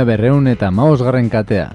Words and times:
mila 0.00 0.08
berreun 0.08 0.46
eta 0.48 0.70
maosgarren 0.70 1.28
katea. 1.28 1.68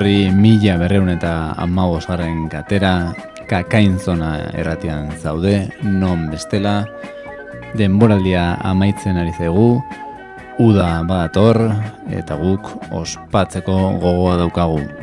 Etorri 0.00 0.32
mila 0.32 0.78
berreun 0.80 1.10
eta 1.12 1.52
amabos 1.60 2.06
katera 2.48 3.12
kakain 3.44 3.98
zona 3.98 4.48
erratian 4.56 5.12
zaude, 5.20 5.68
non 5.82 6.30
bestela, 6.30 6.88
denboraldia 7.76 8.56
amaitzen 8.64 9.18
ari 9.20 9.34
zaigu, 9.36 9.82
uda 10.56 11.04
badator 11.04 11.60
eta 12.08 12.34
guk 12.34 12.72
ospatzeko 12.90 14.00
gogoa 14.00 14.38
daukagu. 14.40 14.99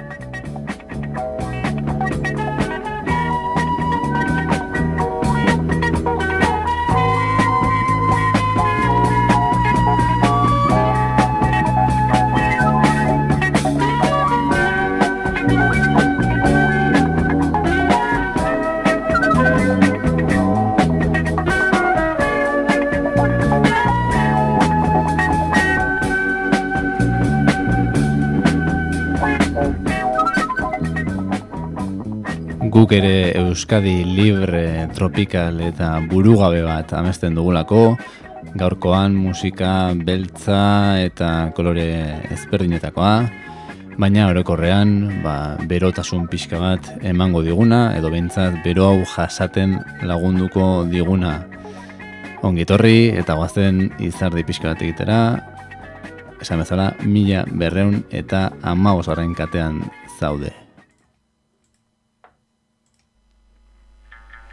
Guk 32.78 32.92
ere 32.94 33.34
Euskadi 33.34 34.04
libre, 34.06 34.86
tropical 34.94 35.56
eta 35.66 35.96
burugabe 36.06 36.60
bat 36.62 36.92
amesten 36.94 37.34
dugulako, 37.34 37.96
gaurkoan 38.54 39.16
musika 39.18 39.96
beltza 39.98 41.00
eta 41.02 41.30
kolore 41.58 41.88
ezberdinetakoa, 42.36 43.16
baina 43.98 44.28
orokorrean 44.30 45.24
ba, 45.24 45.58
berotasun 45.66 46.28
pixka 46.30 46.60
bat 46.62 46.92
emango 47.02 47.42
diguna, 47.42 47.98
edo 47.98 48.14
behintzat 48.14 48.62
bero 48.62 48.92
hau 48.92 49.02
jasaten 49.16 49.80
lagunduko 50.06 50.86
diguna. 50.94 51.34
Ongitorri 52.46 53.10
eta 53.18 53.40
guazen 53.42 53.88
izardi 53.98 54.46
pixka 54.46 54.76
bat 54.76 54.86
egitera, 54.86 55.20
esan 56.46 56.62
bezala 56.62 56.92
mila 57.02 57.42
berreun 57.50 58.04
eta 58.14 58.52
amabosaren 58.62 59.34
katean 59.34 59.82
zaude. 60.20 60.67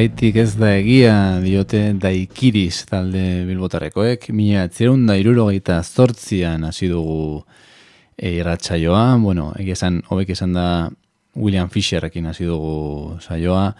zergaitik 0.00 0.36
ez 0.40 0.54
da 0.56 0.70
egia 0.78 1.14
diote 1.44 1.92
daikiriz 2.00 2.86
talde 2.88 3.44
bilbotarrekoek, 3.44 4.30
mila 4.32 4.62
atzerun 4.64 5.02
da 5.04 5.18
irurogeita 5.20 5.82
zortzian 5.84 6.64
hasi 6.64 6.88
dugu 6.88 7.42
e, 8.16 8.30
irratsaioa, 8.38 9.18
bueno, 9.20 9.50
egia 9.60 9.76
esan, 9.76 10.00
hobek 10.08 10.32
esan 10.32 10.56
da 10.56 10.88
William 11.36 11.68
Fisherrekin 11.68 12.32
hasi 12.32 12.48
dugu 12.48 13.20
saioa, 13.20 13.74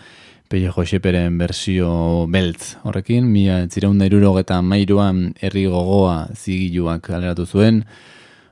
Peio 0.50 0.75
Joseperen 0.76 1.38
versio 1.40 2.26
beltz 2.28 2.75
horrekin, 2.84 3.25
mila 3.25 3.62
atzerun 3.64 3.96
da 3.96 4.05
irurogeita 4.05 4.61
mairuan 4.61 5.31
herri 5.40 5.64
gogoa 5.72 6.26
zigiluak 6.37 7.14
aleratu 7.17 7.46
zuen, 7.46 7.87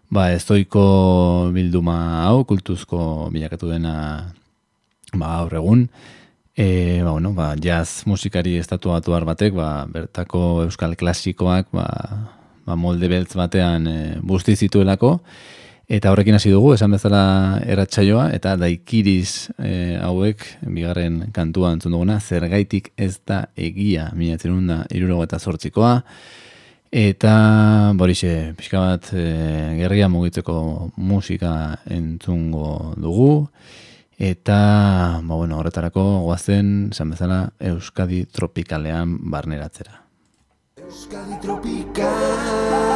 ba 0.08 0.30
estoiko 0.32 1.50
bilduma 1.52 1.98
hau, 2.24 2.46
kultuzko 2.48 3.28
bilakatu 3.34 3.74
dena 3.76 3.98
ba, 5.12 5.34
aurregun, 5.42 5.90
E, 6.60 7.02
ba, 7.04 7.12
bueno, 7.12 7.34
ba, 7.34 7.54
jazz 7.54 8.02
musikari 8.04 8.56
estatuatu 8.58 9.12
batek, 9.14 9.54
ba, 9.54 9.86
bertako 9.86 10.64
euskal 10.64 10.96
klasikoak 10.98 11.68
ba, 11.70 11.86
ba, 12.66 12.74
molde 12.74 13.06
beltz 13.06 13.36
batean 13.38 13.86
e, 13.86 13.94
busti 14.18 14.56
zituelako, 14.56 15.20
eta 15.86 16.10
horrekin 16.10 16.34
hasi 16.34 16.50
dugu, 16.50 16.74
esan 16.74 16.90
bezala 16.90 17.62
eratsaioa, 17.62 18.32
eta 18.34 18.56
daikiriz 18.58 19.54
e, 19.54 20.00
hauek, 20.02 20.42
bigarren 20.66 21.28
kantua 21.30 21.70
entzun 21.76 21.94
duguna, 21.94 22.18
zergaitik 22.18 22.90
ez 22.98 23.20
da 23.22 23.44
egia, 23.54 24.10
minatzen 24.18 24.66
da, 24.66 24.82
irurogo 24.90 25.30
eta 25.30 25.38
zortzikoa, 25.38 25.96
eta 26.90 27.34
borixe, 27.94 28.56
pixka 28.58 28.82
bat, 28.82 29.12
e, 29.14 29.28
gerria 29.78 30.10
mugitzeko 30.10 30.90
musika 30.98 31.52
entzungo 31.86 32.96
dugu, 32.98 33.44
Eta, 34.18 35.20
ba, 35.22 35.34
bueno, 35.36 35.58
horretarako 35.60 36.02
guazen, 36.24 36.90
esan 36.90 37.12
bezala, 37.14 37.52
Euskadi 37.60 38.24
tropikalean 38.26 39.14
barneratzera. 39.30 40.02
Euskadi 40.82 41.38
tropikala 41.38 42.88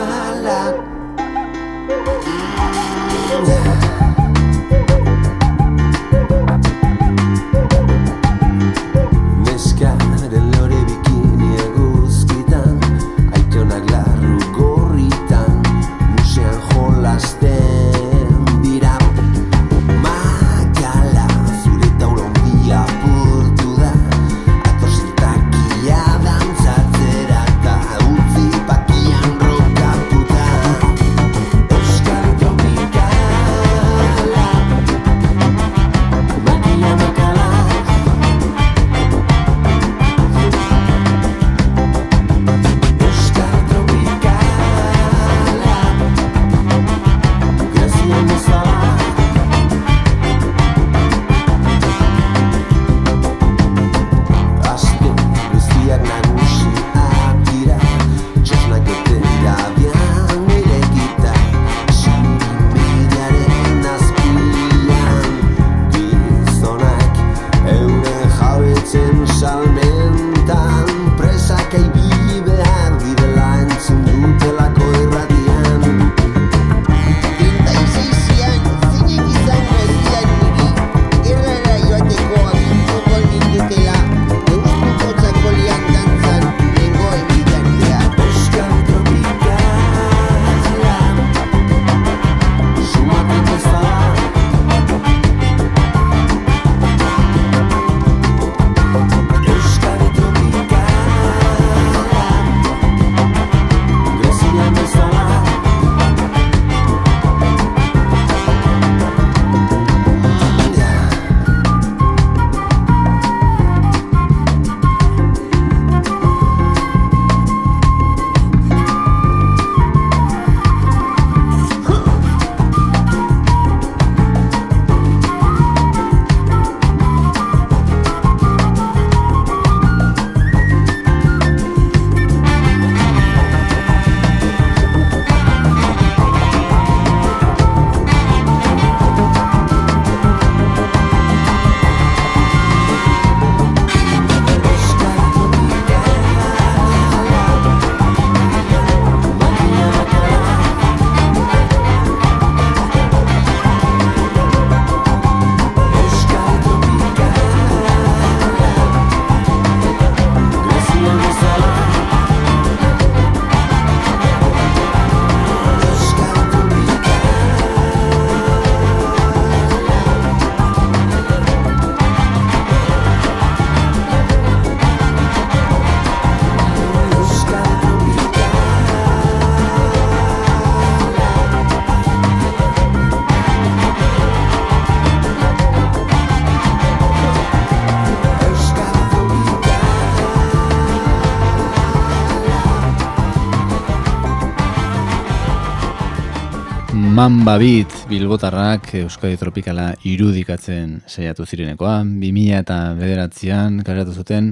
Mamba 197.22 197.54
Beat 197.54 198.08
Bilbotarrak 198.10 198.88
Euskadi 198.98 199.36
Tropikala 199.38 199.92
irudikatzen 200.10 200.96
saiatu 201.06 201.44
zirenekoa. 201.46 202.00
2000 202.02 202.56
eta 202.58 202.78
bederatzean 202.98 203.76
karatu 203.86 204.10
zuten 204.10 204.48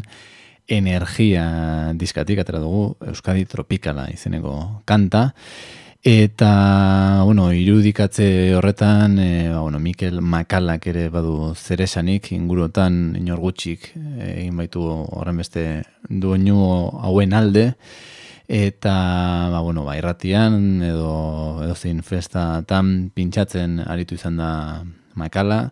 energia 0.76 1.48
diskatik 1.98 2.38
atera 2.38 2.60
dugu 2.62 2.84
Euskadi 3.10 3.42
Tropikala 3.50 4.04
izeneko 4.14 4.52
kanta. 4.86 5.24
Eta, 6.12 6.52
bueno, 7.26 7.48
irudikatze 7.50 8.28
horretan, 8.54 9.18
e, 9.18 9.32
ba, 9.50 9.64
bueno, 9.64 9.82
Mikel 9.82 10.22
Makalak 10.22 10.86
ere 10.94 11.08
badu 11.10 11.50
zeresanik, 11.56 12.30
inguruotan 12.38 13.16
inorgutxik 13.18 13.90
egin 14.28 14.62
baitu 14.62 14.86
horren 14.86 15.42
beste 15.42 15.66
duenu 16.06 16.62
hauen 17.02 17.34
alde 17.34 17.72
eta 18.50 19.46
ba, 19.52 19.60
bueno, 19.62 19.84
ba, 19.86 19.94
irratian 19.94 20.82
edo 20.82 21.62
edo 21.62 21.74
zein 21.78 22.02
festa 22.02 22.64
tan 22.66 23.12
pintxatzen 23.14 23.78
aritu 23.86 24.16
izan 24.18 24.40
da 24.42 24.50
makala. 25.14 25.68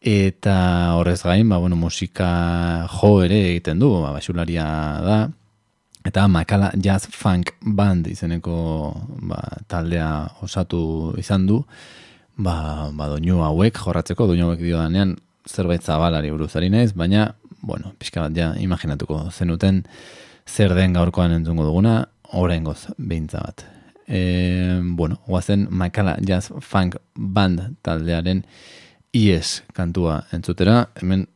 Eta 0.00 0.96
horrez 0.96 1.20
gain 1.20 1.44
ba, 1.52 1.58
bueno, 1.60 1.76
musika 1.76 2.88
jo 2.88 3.20
ere 3.20 3.42
egiten 3.50 3.78
du 3.78 3.92
ba, 4.00 4.14
basularia 4.16 4.64
da. 5.04 5.18
Eta 6.08 6.24
makala 6.32 6.70
jazz 6.80 7.04
funk 7.12 7.52
band 7.60 8.08
izeneko 8.08 8.56
ba, 9.20 9.42
taldea 9.68 10.30
osatu 10.40 11.12
izan 11.20 11.44
du. 11.46 11.60
Ba, 12.40 12.88
ba 12.96 13.10
doinu 13.12 13.44
hauek 13.44 13.76
jorratzeko 13.76 14.24
doinu 14.30 14.48
hauek 14.48 14.64
dio 14.64 14.80
danean 14.80 15.18
zerbait 15.44 15.84
zabalari 15.84 16.32
buruzari 16.32 16.72
naiz 16.72 16.94
baina 16.96 17.34
bueno, 17.60 17.92
pixka 17.98 18.24
bat 18.24 18.32
ja 18.32 18.54
imaginatuko 18.56 19.26
zenuten 19.36 19.84
zer 20.50 20.74
den 20.74 20.94
gaurkoan 20.96 21.32
entzungo 21.36 21.64
duguna, 21.64 22.00
orengoz 22.34 22.88
behintza 22.98 23.42
bat. 23.44 23.64
E, 24.10 24.80
bueno, 24.82 25.20
guazen 25.26 25.68
Makala 25.70 26.16
Jazz 26.26 26.50
Funk 26.60 26.96
Band 27.14 27.76
taldearen 27.86 28.42
IES 29.14 29.60
kantua 29.74 30.24
entzutera, 30.34 30.88
hemen 31.00 31.26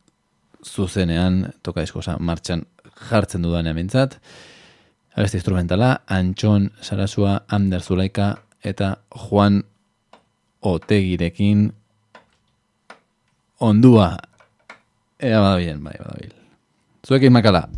zuzenean 0.65 1.53
toka 1.63 1.85
diskosa 1.85 2.17
martxan 2.19 2.65
jartzen 3.09 3.45
dudan 3.45 3.67
emintzat. 3.71 4.19
Abesti 5.15 5.39
instrumentala, 5.39 6.01
Antxon 6.11 6.71
Sarasua, 6.81 7.45
Ander 7.47 7.81
Zulaika 7.81 8.33
eta 8.63 8.97
Juan 9.15 9.61
Otegirekin 10.65 11.69
ondua. 13.59 14.15
Ea 15.19 15.39
badabilen, 15.39 15.83
bai, 15.83 15.95
badabil. 16.01 16.35
Zuekin 17.07 17.31
makala. 17.31 17.69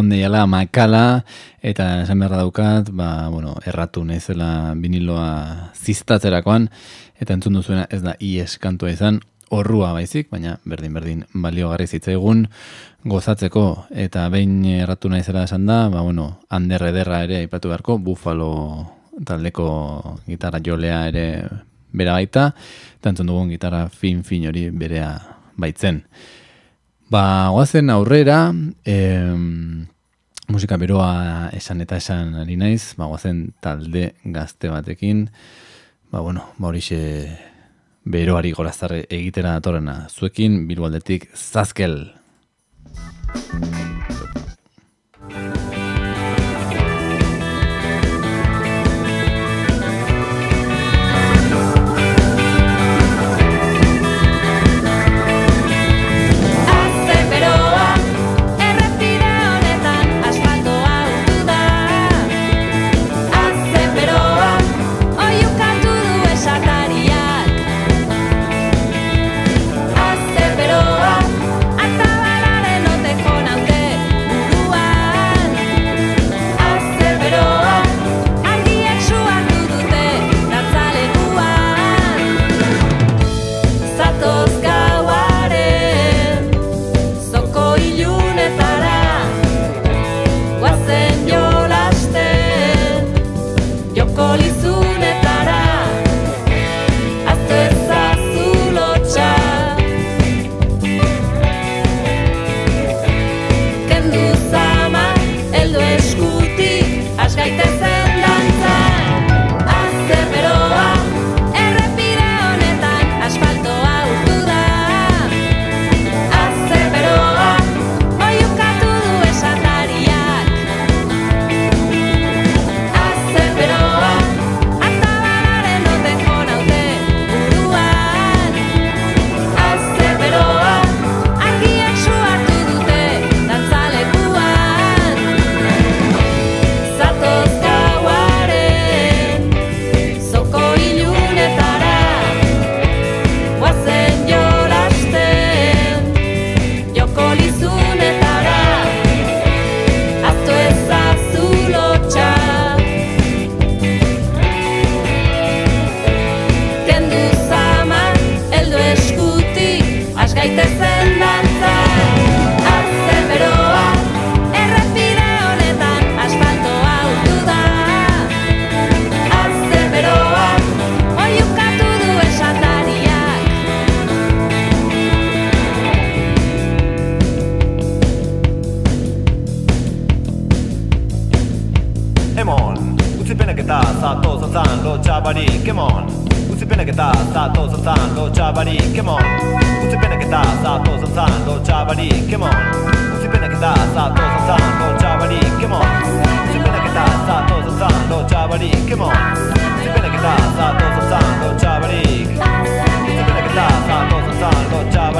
Dela 0.00 0.46
makala, 0.46 1.24
eta 1.60 2.02
esan 2.02 2.18
beharra 2.18 2.38
daukat, 2.38 2.90
ba, 2.90 3.28
bueno, 3.28 3.56
erratu 3.66 4.04
nezela 4.04 4.72
biniloa 4.74 5.72
ziztatzerakoan, 5.76 6.70
eta 7.20 7.34
entzun 7.34 7.52
duzuena 7.54 7.86
ez 7.90 8.00
da 8.02 8.16
ies 8.18 8.58
kantua 8.58 8.90
izan, 8.90 9.20
horrua 9.52 9.92
baizik, 9.92 10.30
baina 10.32 10.56
berdin-berdin 10.64 11.26
baliogarri 11.34 11.86
zitzaigun 11.86 12.46
gozatzeko, 13.04 13.86
eta 13.90 14.28
behin 14.32 14.64
erratu 14.64 15.10
naizela 15.12 15.44
esan 15.44 15.66
da, 15.66 15.88
ba, 15.92 16.00
bueno, 16.00 16.40
handerre 16.48 16.88
ederra 16.88 17.22
ere 17.26 17.42
ipatu 17.44 17.68
beharko, 17.68 17.98
bufalo 17.98 18.52
taldeko 19.28 20.20
gitarra 20.26 20.62
jolea 20.64 21.06
ere 21.12 21.26
bera 21.92 22.16
baita, 22.16 22.54
eta 22.96 23.12
entzun 23.12 23.28
dugun 23.28 23.52
gitarra 23.52 23.88
fin-fin 23.92 24.48
hori 24.48 24.70
berea 24.70 25.12
baitzen. 25.60 26.00
Ba, 27.12 27.50
guazen 27.52 27.90
aurrera, 27.90 28.54
em, 28.88 29.84
musika 30.48 30.78
beroa 30.80 31.50
esan 31.52 31.84
eta 31.84 31.98
esan 32.00 32.38
ari 32.40 32.56
naiz, 32.56 32.94
ba, 32.96 33.10
talde 33.60 34.14
gazte 34.24 34.72
batekin, 34.72 35.26
ba, 36.10 36.20
bueno, 36.24 36.48
ba, 36.56 36.68
horixe 36.68 37.36
beroari 38.04 38.52
gorazarre 38.56 39.04
egitera 39.10 39.52
datorrena. 39.60 40.08
Zuekin, 40.08 40.66
bilbaldetik, 40.66 41.28
zazkel! 41.36 42.14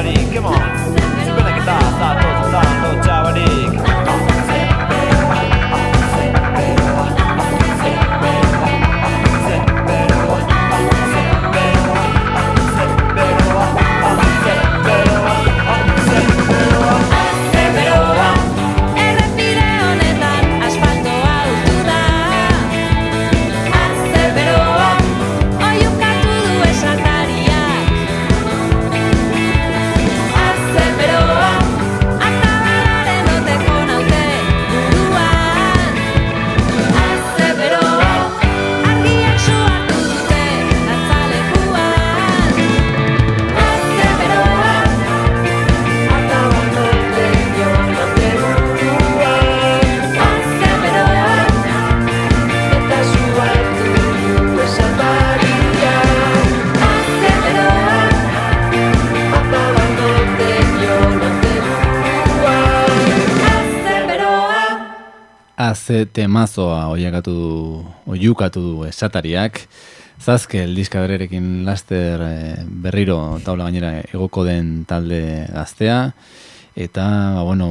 Come 0.03 0.47
on. 0.47 1.12
Ze 65.93 66.07
temazoa 66.09 66.87
oiakatu 66.89 67.33
du, 67.37 67.49
oiukatu 68.15 68.61
du 68.65 68.85
esatariak, 68.89 69.59
zazke 70.23 70.63
eldiska 70.65 71.03
bererekin 71.05 71.67
laster 71.67 72.23
eh, 72.25 72.63
berriro 72.85 73.19
taula 73.45 73.67
gainera 73.69 73.99
egoko 74.01 74.47
den 74.47 74.87
talde 74.89 75.21
gaztea, 75.53 75.99
eta, 76.73 77.05
ba, 77.37 77.43
bueno, 77.45 77.69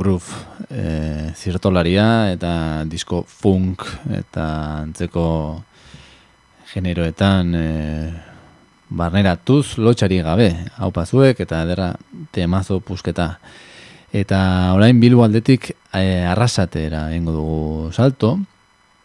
groove 0.00 0.40
e, 0.66 1.30
zirtolaria, 1.38 2.32
eta 2.34 2.52
disko 2.90 3.22
funk, 3.22 3.86
eta 4.18 4.46
antzeko 4.80 5.26
generoetan 6.72 7.54
e, 7.54 7.66
barneratuz 8.90 9.78
lotxari 9.78 10.18
gabe, 10.26 10.50
hau 10.82 10.90
pazuek, 10.90 11.46
eta 11.46 11.62
edera 11.68 11.92
temazo 12.34 12.80
pusketa. 12.82 13.36
Eta 14.12 14.72
orain 14.74 14.98
bilbo 14.98 15.22
aldetik 15.22 15.70
e, 15.94 16.24
arrasatera 16.26 17.12
ingo 17.14 17.32
dugu 17.32 17.92
salto, 17.92 18.38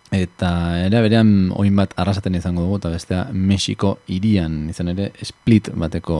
eta 0.10 0.50
ere 0.86 1.02
berean 1.06 1.52
oin 1.54 1.76
bat 1.78 1.94
arrasaten 2.00 2.38
izango 2.40 2.64
dugu, 2.66 2.80
eta 2.82 2.94
bestea 2.94 3.26
Mexiko 3.32 4.00
irian, 4.10 4.64
izan 4.70 4.90
ere 4.96 5.12
split 5.22 5.70
bateko 5.78 6.20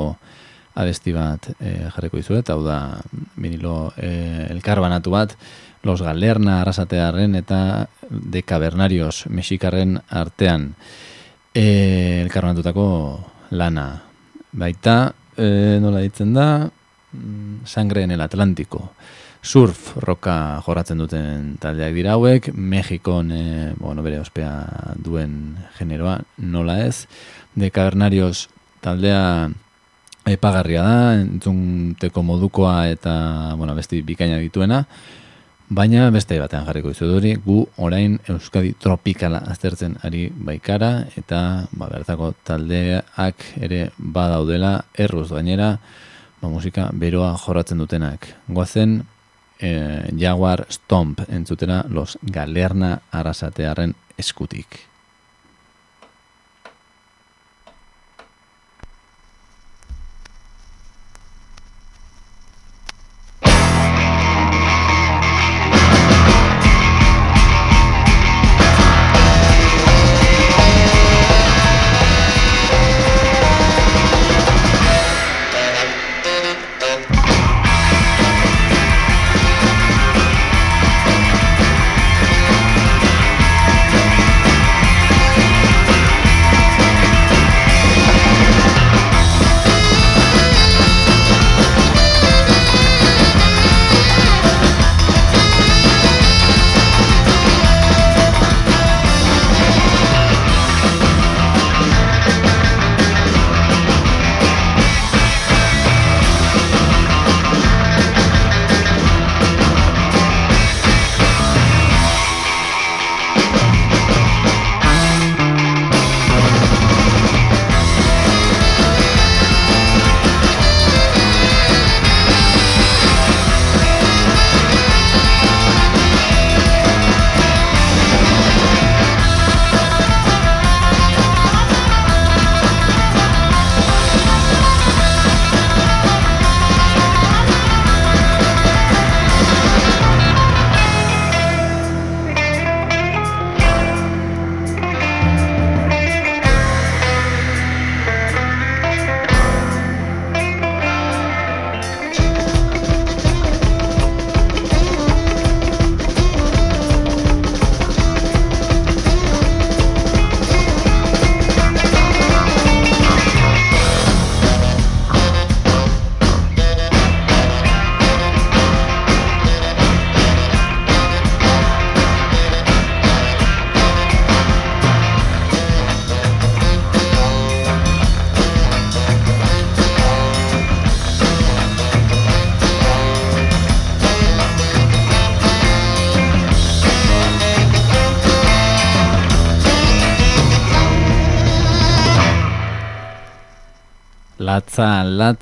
abesti 0.76 1.14
bat 1.16 1.50
e, 1.58 1.88
jarriko 1.96 2.20
izu, 2.20 2.38
eta 2.38 2.54
hau 2.54 2.64
da 2.66 3.00
minilo 3.42 3.94
e, 3.98 4.10
eh, 4.10 4.48
elkarbanatu 4.54 5.14
bat, 5.14 5.38
Los 5.86 6.02
Galerna 6.02 6.62
arrasatearen 6.62 7.36
eta 7.38 7.88
de 8.10 8.42
Cavernarios 8.42 9.28
Mexikarren 9.30 10.00
artean. 10.10 10.74
E, 11.54 12.22
elkarbanatutako 12.24 12.88
lana. 13.52 14.02
Baita, 14.52 15.14
e, 15.38 15.78
nola 15.82 16.02
ditzen 16.02 16.34
da, 16.34 16.48
sangre 17.66 18.04
en 18.04 18.12
el 18.12 18.22
Atlántico. 18.22 18.92
Surf 19.46 19.98
roka 20.02 20.60
jorratzen 20.66 20.98
duten 20.98 21.58
taldeak 21.62 21.94
dira 21.94 22.16
hauek, 22.16 22.50
Mexikon 22.54 23.30
e, 23.32 23.74
bueno, 23.78 24.02
bere 24.02 24.18
ospea 24.20 24.96
duen 24.98 25.58
generoa, 25.78 26.20
nola 26.38 26.80
ez. 26.88 27.06
De 27.54 27.70
Cavernarios 27.70 28.50
taldea 28.82 29.52
epagarria 30.26 30.82
da, 30.82 30.96
entzunteko 31.20 32.24
modukoa 32.26 32.88
eta 32.90 33.54
bueno, 33.60 33.76
besti 33.78 34.02
bikaina 34.02 34.40
dituena, 34.42 34.82
baina 35.70 36.10
beste 36.14 36.38
batean 36.42 36.66
jarriko 36.66 36.90
dizu 36.94 37.08
duri, 37.10 37.36
gu 37.46 37.60
orain 37.86 38.18
Euskadi 38.30 38.74
tropikala 38.82 39.44
aztertzen 39.52 39.98
ari 40.06 40.28
baikara, 40.34 41.06
eta 41.18 41.68
ba, 41.72 41.90
bertako 41.94 42.34
taldeak 42.46 43.46
ere 43.62 43.90
badaudela, 43.98 44.80
erruz 44.98 45.30
gainera, 45.32 45.76
ba, 46.46 46.54
musika 46.54 46.90
beroa 46.94 47.34
jorratzen 47.42 47.82
dutenak. 47.82 48.28
Goazen 48.48 49.00
e, 49.60 49.72
Jaguar 50.18 50.66
Stomp 50.70 51.26
entzutena 51.30 51.84
los 51.90 52.18
Galerna 52.22 53.00
arasatearen 53.12 53.96
eskutik. 54.18 54.95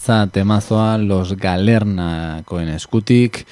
Latza 0.04 0.28
temazoa 0.28 0.98
los 0.98 1.38
galernakoen 1.38 2.68
eskutik. 2.76 3.46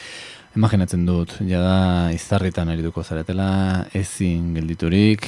Imaginatzen 0.56 1.06
dut, 1.06 1.32
jada 1.48 2.12
izarritan 2.12 2.68
arituko 2.68 3.04
zaretela, 3.04 3.88
ezin 3.96 4.54
gelditurik, 4.54 5.24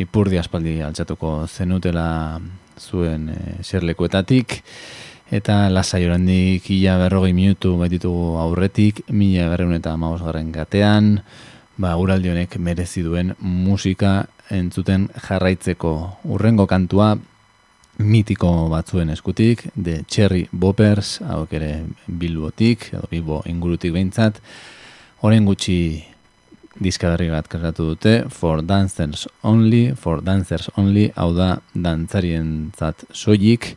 ipurdi 0.00 0.38
aspaldi 0.40 0.80
altxatuko 0.80 1.46
zenutela 1.46 2.40
zuen 2.80 3.28
e, 3.28 3.58
eta 5.30 5.68
lasai 5.68 6.06
orandik 6.06 6.70
ia 6.70 6.96
berrogei 6.96 7.34
minutu 7.34 7.76
baititugu 7.76 8.38
aurretik, 8.38 9.04
mila 9.10 9.50
berreun 9.50 9.74
eta 9.74 9.94
garren 9.98 10.50
gatean, 10.50 11.20
ba, 11.76 11.96
uraldi 11.96 12.30
honek 12.30 12.56
merezi 12.56 13.02
duen 13.02 13.34
musika 13.40 14.24
entzuten 14.48 15.10
jarraitzeko 15.28 16.20
urrengo 16.24 16.66
kantua, 16.66 17.18
mitiko 17.98 18.68
batzuen 18.70 19.10
eskutik, 19.10 19.66
de 19.74 20.02
Cherry 20.08 20.48
Boppers, 20.52 21.20
hau 21.28 21.44
ere 21.50 21.84
bilbotik, 22.06 22.90
edo 22.92 23.06
bilbo 23.10 23.42
ingurutik 23.46 23.94
behintzat, 23.94 24.40
horren 25.22 25.46
gutxi 25.46 25.78
diskadarri 26.82 27.30
bat 27.30 27.48
kasatu 27.48 27.92
dute, 27.92 28.14
For 28.30 28.62
Dancers 28.62 29.28
Only, 29.42 29.94
For 29.94 30.22
Dancers 30.22 30.70
Only, 30.76 31.10
hau 31.14 31.30
da 31.36 31.58
dantzarien 31.74 32.72
zat 32.76 33.06
soilik, 33.12 33.74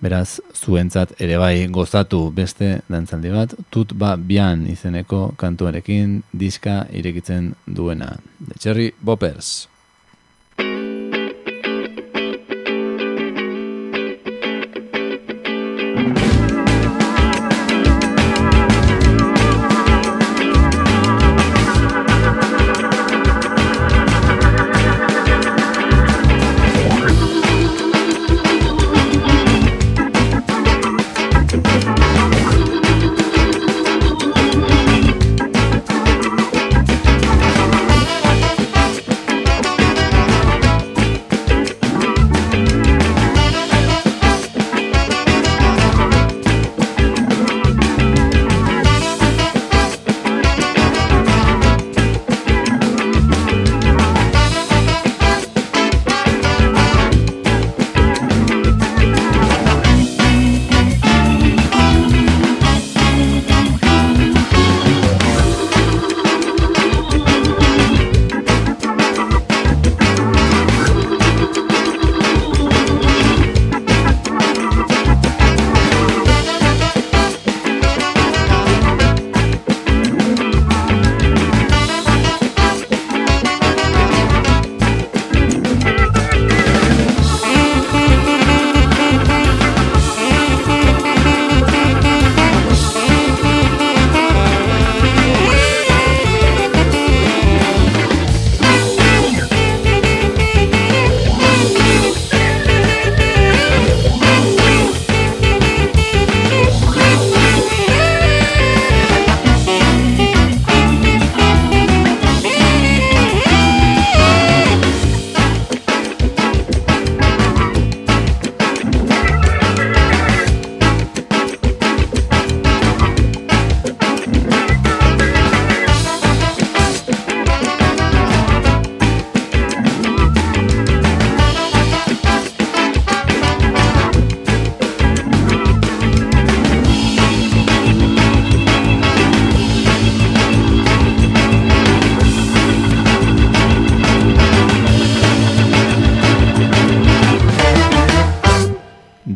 beraz, 0.00 0.40
zuentzat 0.56 1.12
ere 1.20 1.36
bai 1.40 1.66
gozatu 1.72 2.30
beste 2.32 2.80
dantzaldi 2.88 3.32
bat, 3.34 3.56
tut 3.72 3.92
ba 3.96 4.14
bian 4.16 4.66
izeneko 4.68 5.30
kantuarekin 5.40 6.22
diska 6.32 6.84
irekitzen 6.92 7.54
duena. 7.66 8.16
De 8.38 8.56
Cherry 8.58 8.92
Boppers. 9.00 9.69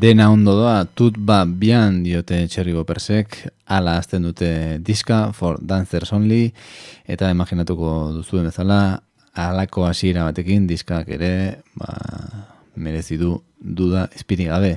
Dena 0.05 0.27
ondo 0.29 0.53
doa, 0.53 0.83
tut 0.85 1.15
ba 1.17 1.39
bian 1.49 2.03
diote 2.05 2.37
txerrigo 2.53 2.83
persek, 2.85 3.39
ala 3.73 3.95
azten 3.97 4.27
dute 4.27 4.49
diska 4.85 5.31
for 5.33 5.57
dancers 5.65 6.13
only, 6.13 6.51
eta 7.09 7.31
imaginatuko 7.33 7.93
duzuen 8.13 8.51
bezala, 8.51 8.99
alako 9.33 9.87
hasiera 9.89 10.27
batekin 10.29 10.67
diskak 10.69 11.09
ere, 11.17 11.31
ba, 11.81 11.95
merezi 12.77 13.17
du 13.17 13.39
duda 13.57 14.05
espiri 14.13 14.51
gabe. 14.51 14.75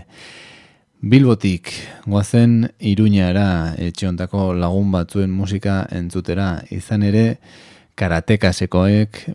Bilbotik, 1.04 1.74
guazen 2.08 2.62
iruñara 2.80 3.76
etxiontako 3.84 4.54
lagun 4.56 4.96
batzuen 4.96 5.36
musika 5.36 5.82
entzutera, 5.92 6.54
izan 6.72 7.04
ere, 7.04 7.26
karatekas 7.98 8.62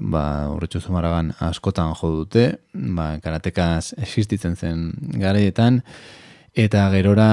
ba, 0.00 0.48
urretxu 0.54 0.80
zumaragan 0.80 1.32
askotan 1.40 1.94
jo 1.98 2.10
dute, 2.22 2.44
ba, 2.72 3.18
karatekas 3.22 3.94
existitzen 3.98 4.56
zen 4.56 4.92
gareetan, 5.18 5.82
eta 6.54 6.88
gerora, 6.92 7.28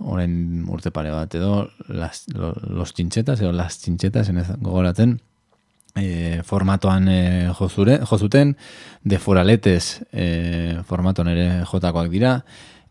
orain 0.00 0.64
urte 0.68 0.90
pare 0.90 1.10
bat 1.10 1.34
edo, 1.34 1.68
las, 1.88 2.26
los 2.34 2.92
txintxetas, 2.92 3.40
edo 3.40 3.52
las 3.52 3.80
txintxetas, 3.82 4.30
gogoratzen, 4.60 5.18
e, 5.96 6.40
formatoan 6.44 7.08
e, 7.08 7.50
jozure, 7.58 7.98
jozuten, 8.06 8.56
de 9.02 9.18
foraletes 9.18 10.02
e, 10.12 10.78
formatoan 10.86 11.34
ere 11.34 11.48
jotakoak 11.66 12.10
dira, 12.14 12.38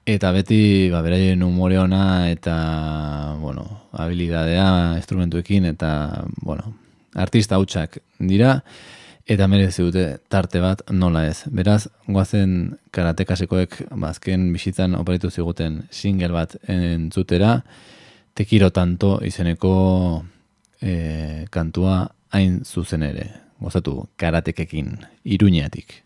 eta 0.04 0.36
beti, 0.36 0.89
ba, 0.91 1.02
beraien 1.06 1.43
umore 1.47 1.80
ona, 1.80 2.30
eta, 2.30 3.38
bueno, 3.39 3.88
habilidadea, 3.93 4.97
instrumentuekin, 4.99 5.71
eta, 5.71 6.26
bueno, 6.41 6.83
artista 7.15 7.56
hautsak 7.56 7.99
dira, 8.19 8.60
eta 9.26 9.47
merezi 9.47 9.86
dute 9.86 10.06
tarte 10.30 10.60
bat 10.63 10.84
nola 10.91 11.26
ez. 11.30 11.43
Beraz, 11.52 11.88
guazen 12.08 12.76
karatekasekoek 12.91 13.80
bazken 13.99 14.49
bizitzan 14.54 14.95
oparitu 14.99 15.32
ziguten 15.32 15.84
single 15.91 16.34
bat 16.36 16.58
entzutera, 16.67 17.58
tekiro 18.36 18.69
tanto 18.73 19.19
izeneko 19.23 19.73
e, 20.82 21.45
kantua 21.54 22.04
hain 22.34 22.62
zuzen 22.65 23.06
ere. 23.08 23.30
Gozatu 23.63 24.10
karatekekin, 24.19 24.97
iruñatik. 25.23 26.02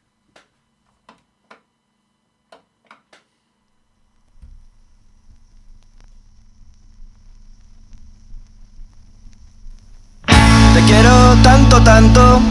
Quiero 10.88 11.36
tanto, 11.44 11.82
tanto 11.82 12.42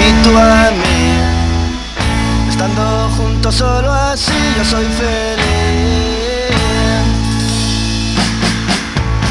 y 0.00 0.22
tú 0.24 0.36
a 0.36 0.70
mí. 0.80 1.20
Estando 2.48 3.10
juntos 3.16 3.54
solo 3.54 3.92
así 3.92 4.32
yo 4.56 4.64
soy 4.64 4.86
feliz. 4.86 6.56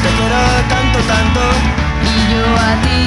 Te 0.04 0.10
quiero 0.18 0.42
tanto, 0.74 1.00
tanto 1.14 1.42
y 2.10 2.16
yo 2.32 2.44
a 2.68 2.72
ti. 2.84 3.00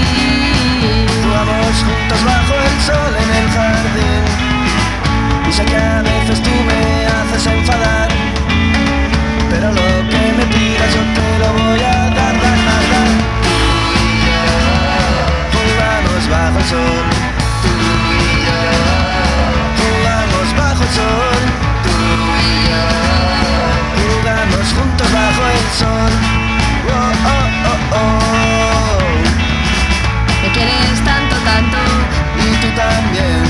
Vamos 1.32 1.76
juntos 1.86 2.24
bajo 2.24 2.54
el 2.68 2.76
sol 2.88 3.12
en 3.22 3.30
el 3.40 3.46
jardín. 3.56 4.22
Y 5.48 5.52
sé 5.52 5.64
que 5.64 5.76
a 5.76 6.02
veces 6.02 6.42
tú 6.42 6.50
me 6.68 7.06
haces 7.06 7.46
enfadar. 7.46 8.03
sol, 16.68 17.06
tú 17.62 17.68
y 17.68 18.32
yo. 18.46 18.60
Jugamos 19.80 20.46
bajo 20.56 20.82
el 20.82 20.92
sol, 21.00 21.42
tú 21.84 21.94
y 22.40 22.54
yo. 22.68 22.84
Jugamos 24.00 24.66
juntos 24.72 25.08
bajo 25.12 25.42
el 25.56 25.66
sol. 25.80 26.12
Oh, 26.88 27.12
oh, 27.32 27.46
oh, 27.70 28.00
oh. 28.00 29.04
Me 30.42 30.48
quieres 30.52 31.00
tanto, 31.04 31.36
tanto. 31.44 31.78
Y 32.44 32.48
tú 32.62 32.68
también. 32.76 33.44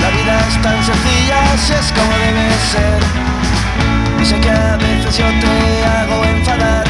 La 0.00 0.08
vida 0.16 0.34
es 0.48 0.56
tan 0.62 0.78
sencilla 0.84 1.40
si 1.58 1.72
es 1.74 1.92
como 1.92 2.12
debe 2.24 2.48
ser. 2.72 3.00
Y 4.20 4.24
sé 4.24 4.40
que 4.40 4.50
a 4.50 4.76
veces 4.76 5.18
yo 5.18 5.26
te 5.42 5.54
hago 5.84 6.24
enfadar. 6.24 6.84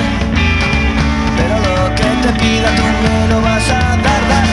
Pero 1.37 1.55
lo 1.59 1.95
que 1.97 2.09
te 2.23 2.31
pida 2.41 2.69
tú 2.77 2.85
me 3.03 3.29
lo 3.29 3.41
vas 3.43 3.69
a 3.71 3.97
dar. 3.97 4.50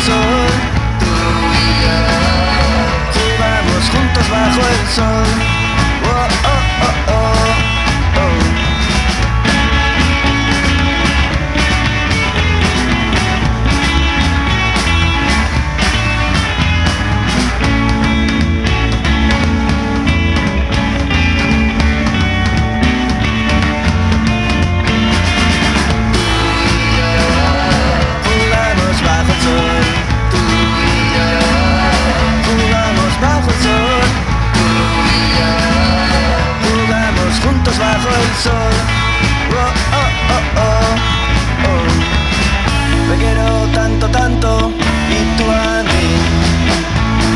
sol, 0.00 0.50
tú 1.00 1.06
y 1.06 1.68
yo, 1.82 1.98
vamos 3.38 3.90
juntos 3.90 4.30
bajo 4.30 4.60
el 4.60 4.88
sol. 4.94 5.26
Oh, 6.04 6.48
oh. 6.48 6.55
Oh, 38.48 38.52
oh, 39.98 40.10
oh, 41.66 41.82
me 43.08 43.16
quiero 43.16 43.46
tanto, 43.74 44.08
tanto 44.08 44.70
y 45.10 45.18
tú 45.36 45.44
a 45.50 45.82
mí. 45.82 46.06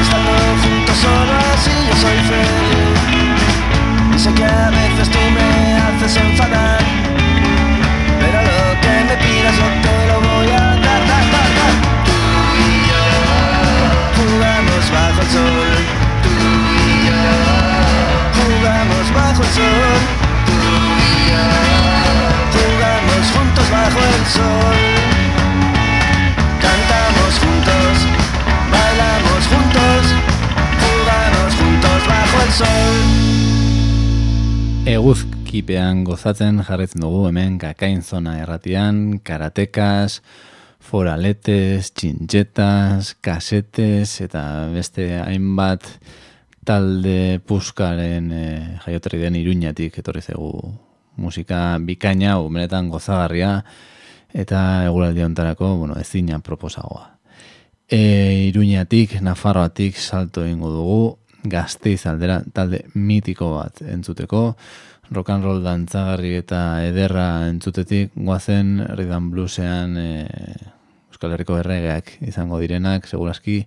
Estando 0.02 0.32
juntos 0.62 0.96
solo 0.96 1.32
así 1.54 1.74
yo 1.88 1.94
soy 1.96 2.18
feliz. 2.30 2.98
Y 4.14 4.18
sé 4.18 4.30
que 4.34 4.44
a 4.44 4.70
veces 4.70 5.08
tú 5.10 5.18
me 5.36 5.48
haces 5.84 6.16
enfadar, 6.16 6.82
pero 8.20 8.38
lo 8.42 8.80
que 8.82 8.94
me 9.08 9.16
pidas 9.16 9.54
yo 9.56 9.66
te 9.84 9.96
lo 10.08 10.16
voy 10.20 10.48
a 10.50 10.60
dar. 10.60 11.02
dar, 11.10 11.24
dar, 11.34 11.50
dar. 11.58 11.74
Tú 12.06 12.16
y 12.58 12.70
yo 12.90 13.02
jugamos 14.16 14.82
bajo 14.92 15.20
el 15.22 15.28
sol. 15.30 15.59
Cantamos 26.60 27.34
juntos, 27.42 27.96
bailamos 28.70 29.42
juntos, 29.50 30.02
jugamos 30.80 31.54
juntos 31.54 32.00
bajo 32.06 32.36
el 32.44 32.52
sol. 32.52 32.96
Eguzkipean 34.86 36.04
gozatzen 36.04 36.62
jarraitzen 36.62 37.02
dugu 37.02 37.26
hemen 37.28 37.58
kakain 37.58 38.02
zona 38.02 38.38
erratian, 38.42 39.18
karatekas, 39.18 40.22
foraletes, 40.80 41.92
txintxetas, 41.92 43.16
kasetes 43.20 44.20
eta 44.24 44.70
beste 44.72 45.18
hainbat 45.20 45.86
talde 46.64 47.40
puskaren 47.46 48.32
eh, 48.32 48.46
e, 48.76 48.78
jaioterri 48.84 49.18
den 49.24 49.38
iruñatik 49.40 49.98
etorri 49.98 50.22
zegu 50.22 50.52
musika 51.20 51.78
bikaina, 51.82 52.38
umenetan 52.40 52.88
gozagarria, 52.88 53.64
eta 54.32 54.84
eguraldi 54.86 55.24
ontarako, 55.24 55.76
bueno, 55.76 55.96
ezina 56.00 56.38
proposagoa. 56.38 57.08
E, 57.90 58.46
iruñatik, 58.48 59.18
nafarroatik 59.20 59.96
salto 59.98 60.46
ingo 60.46 60.70
dugu, 60.70 61.02
gazteiz 61.42 62.04
aldera 62.06 62.40
talde 62.54 62.84
mitiko 62.94 63.56
bat 63.56 63.82
entzuteko, 63.82 64.54
rock 65.10 65.30
and 65.34 65.44
roll 65.44 65.62
dantzagarri 65.64 66.36
eta 66.38 66.84
ederra 66.86 67.48
entzutetik, 67.48 68.12
guazen 68.14 68.78
rhythm 68.94 69.30
bluesean 69.32 69.96
e, 69.98 70.10
Euskal 71.10 71.34
Herriko 71.34 71.58
erregeak 71.58 72.14
izango 72.22 72.60
direnak, 72.62 73.08
seguraski, 73.10 73.64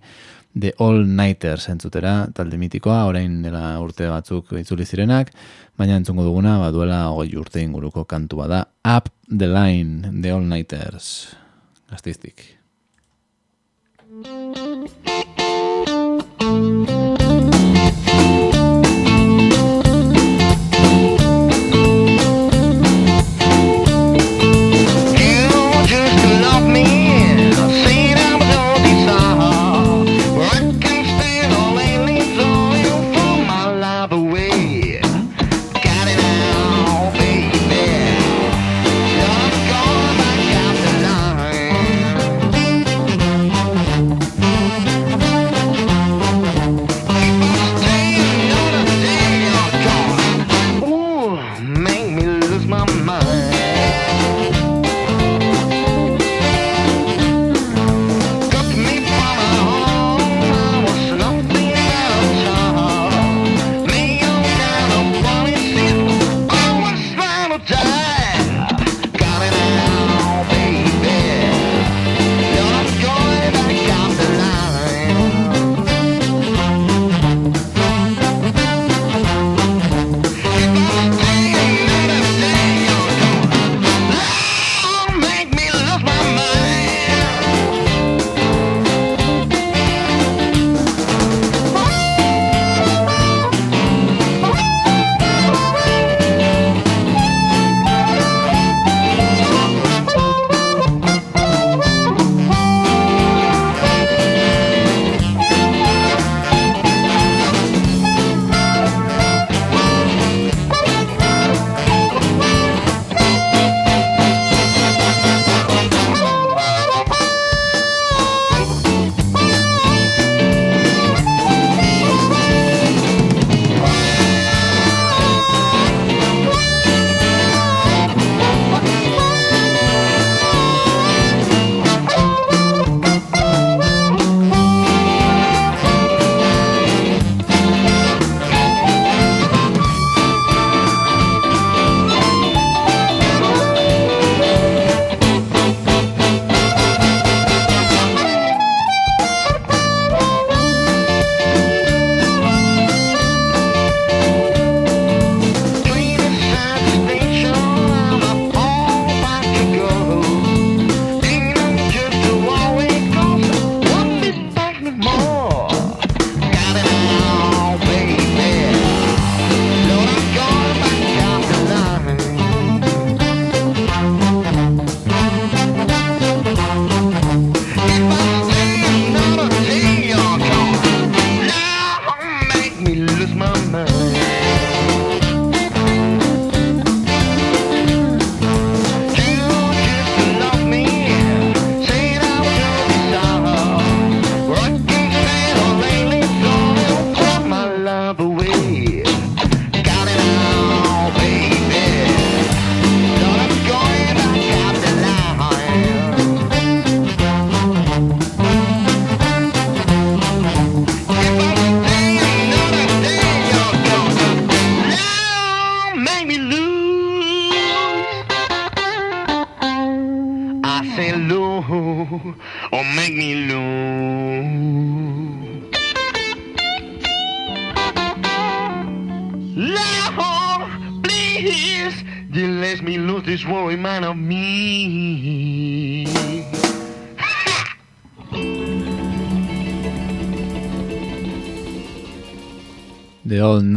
The 0.58 0.72
All 0.78 1.04
Nighters 1.06 1.68
entzutera, 1.68 2.28
talde 2.34 2.56
mitikoa, 2.58 3.04
orain 3.10 3.40
dela 3.42 3.74
urte 3.82 4.06
batzuk 4.06 4.52
itzuli 4.60 4.86
zirenak, 4.86 5.32
baina 5.78 5.96
entzungo 5.98 6.24
duguna, 6.26 6.58
baduela 6.62 7.08
goi 7.16 7.30
urte 7.40 7.62
inguruko 7.62 8.04
kantu 8.04 8.42
bada, 8.44 8.64
Up 8.84 9.10
the 9.28 9.48
Line, 9.50 10.12
The 10.22 10.30
All 10.32 10.46
Nighters, 10.46 11.34
gaztiztik. 11.90 12.54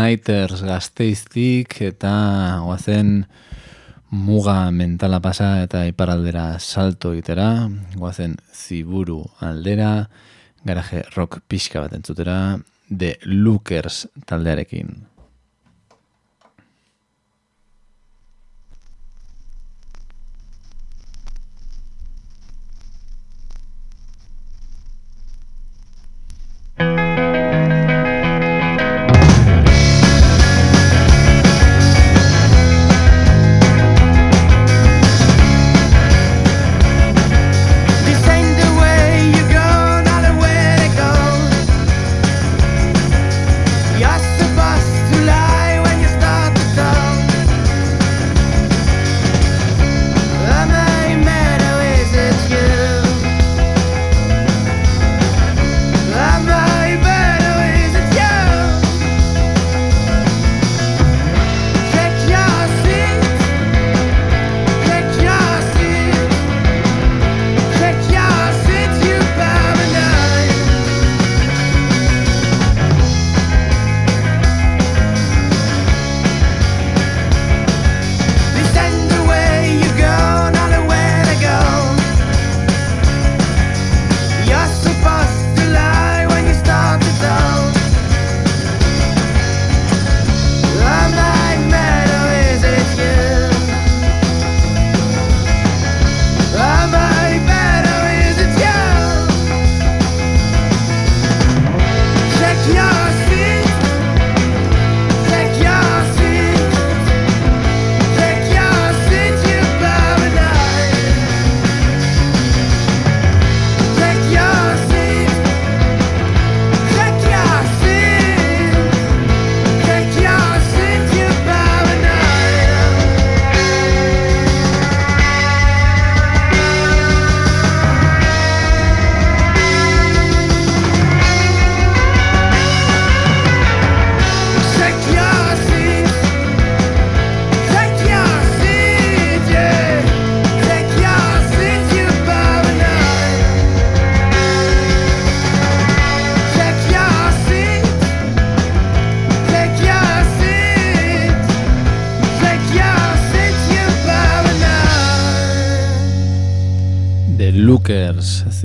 Nighters 0.07 0.61
gazteiztik 0.63 1.73
eta 1.83 2.11
guazen 2.63 3.25
muga 4.15 4.69
mentala 4.71 5.17
pasa 5.19 5.49
eta 5.65 5.81
iparaldera 5.89 6.45
salto 6.63 7.11
itera, 7.17 7.67
guazen 7.97 8.37
ziburu 8.55 9.19
aldera, 9.43 10.07
garaje 10.63 11.01
rock 11.17 11.41
pixka 11.51 11.83
bat 11.83 11.97
entzutera, 11.97 12.37
The 12.87 13.17
Lookers 13.25 14.05
taldearekin. 14.29 14.95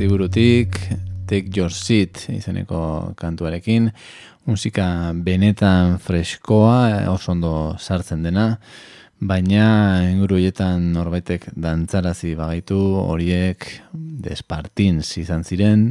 Hookers 0.02 0.10
ziburutik 0.10 0.78
Take 1.26 1.50
Your 1.54 1.70
Seat 1.70 2.26
izeneko 2.28 3.14
kantuarekin. 3.14 3.92
Musika 4.46 5.12
benetan 5.14 5.98
freskoa 6.02 7.06
oso 7.12 7.30
ondo 7.32 7.76
sartzen 7.78 8.22
dena 8.24 8.56
baina 9.20 10.02
inguru 10.10 10.40
hietan 10.42 10.88
norbaitek 10.96 11.52
dantzarazi 11.54 12.34
bagaitu 12.34 12.78
horiek 12.98 13.68
despartins 13.92 15.12
izan 15.18 15.44
ziren 15.44 15.84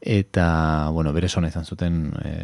eta 0.00 0.90
bueno, 0.92 1.12
bere 1.12 1.28
sona 1.28 1.48
izan 1.48 1.64
zuten 1.64 2.12
e, 2.20 2.34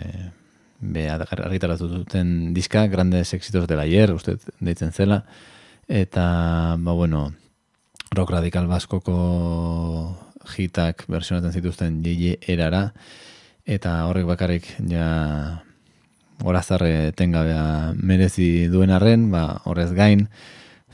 be 0.80 1.04
argitaratu 1.10 1.88
duten 1.98 2.54
diska 2.54 2.86
grandes 2.86 3.34
exitos 3.34 3.66
de 3.68 3.76
la 3.76 3.84
ayer 3.84 4.14
uste 4.14 4.38
deitzen 4.60 4.92
zela 4.92 5.24
eta 5.88 6.76
ba 6.78 6.92
bueno 6.92 7.34
rock 8.10 8.30
radical 8.30 8.66
baskoko 8.66 10.27
hitak 10.56 11.04
versionatzen 11.08 11.52
zituzten 11.52 12.02
JJ 12.04 12.38
erara 12.48 12.92
eta 13.68 14.04
horrek 14.08 14.26
bakarrik 14.28 14.68
ja 14.88 15.08
horazarre 16.44 17.12
tengabea 17.18 17.94
merezi 17.98 18.68
duen 18.70 18.90
arren, 18.94 19.28
ba, 19.32 19.60
horrez 19.66 19.90
gain 19.96 20.28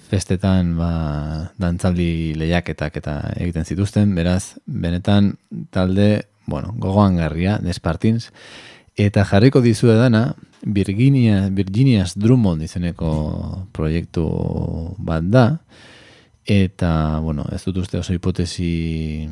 festetan 0.08 0.74
ba, 0.78 0.90
dantzaldi 1.60 2.34
lehiaketak 2.38 2.96
eta 3.00 3.18
egiten 3.40 3.66
zituzten, 3.68 4.14
beraz, 4.16 4.56
benetan 4.66 5.34
talde, 5.74 6.26
bueno, 6.46 6.74
gogoan 6.78 7.18
garria, 7.20 7.58
despartins, 7.62 8.30
eta 8.96 9.24
jarriko 9.28 9.62
dizu 9.64 9.92
dana, 9.92 10.34
Virginia, 10.64 11.48
Virginias 11.52 12.14
Drummond 12.16 12.64
izeneko 12.64 13.10
proiektu 13.76 14.24
bat 14.98 15.26
da, 15.28 15.46
Eta, 16.46 17.20
bueno, 17.24 17.46
ez 17.52 17.62
dut 17.64 17.78
uste 17.80 17.98
oso 17.98 18.12
hipotesi 18.12 19.28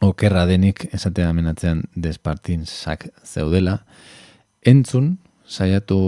okerra 0.00 0.46
denik 0.46 0.86
esatea 0.94 1.30
amenatzean 1.30 1.82
despartinzak 1.94 3.08
zeudela. 3.26 3.80
Entzun, 4.62 5.16
saiatu 5.50 5.98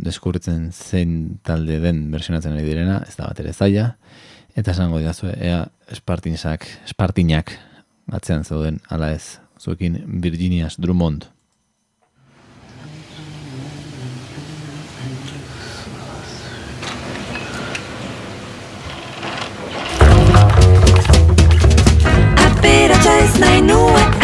deskubritzen 0.00 0.70
zein 0.72 1.40
talde 1.44 1.76
den 1.82 2.06
versionatzen 2.14 2.56
ari 2.56 2.64
direna, 2.64 3.02
ez 3.06 3.16
da 3.18 3.28
bat 3.28 3.42
ere 3.44 3.52
zaila. 3.52 3.90
Eta 4.56 4.72
esango 4.72 4.98
didazu, 4.98 5.28
ea 5.30 5.66
espartinzak, 5.92 6.64
espartinak 6.88 7.52
atzean 8.10 8.44
zeuden, 8.44 8.80
ala 8.88 9.12
ez, 9.14 9.38
zuekin 9.60 10.00
Virginias 10.24 10.80
Drummond. 10.80 11.28
Ez 23.30 23.38
nahi 23.40 23.60
nuen 23.62 24.19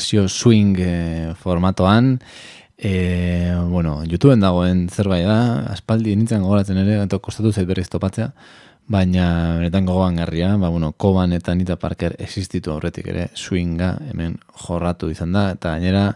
bersio 0.00 0.28
swing 0.28 0.78
e, 0.80 1.34
formatoan, 1.36 2.18
e, 2.78 3.52
bueno, 3.68 4.00
YouTubeen 4.08 4.40
dagoen 4.40 4.86
zerbait 4.88 5.26
da, 5.28 5.66
aspaldi 5.74 6.14
nintzen 6.16 6.40
gogoratzen 6.40 6.80
ere, 6.80 7.02
eta 7.04 7.18
kostatu 7.20 7.52
zait 7.52 7.68
berriz 7.68 7.90
topatzea, 7.92 8.30
baina 8.88 9.58
benetan 9.58 9.84
gogoan 9.84 10.16
garria, 10.16 10.54
ba, 10.56 10.70
bueno, 10.72 10.94
Koban 10.96 11.36
eta 11.36 11.52
Nita 11.54 11.76
Parker 11.76 12.16
existitu 12.18 12.72
aurretik 12.72 13.10
ere, 13.12 13.28
swinga 13.36 13.98
hemen 14.08 14.38
jorratu 14.64 15.12
izan 15.12 15.36
da, 15.36 15.50
eta 15.52 15.76
gainera, 15.76 16.06